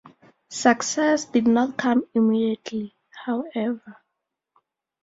[0.49, 3.97] Success did not come immediately, however.